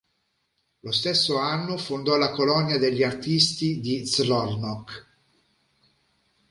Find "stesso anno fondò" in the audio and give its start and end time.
0.91-2.15